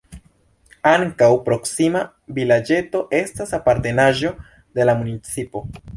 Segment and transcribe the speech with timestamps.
[0.91, 2.01] Ankaŭ proksima
[2.39, 4.33] vilaĝeto estas apartenaĵo
[4.79, 5.67] de la municipo.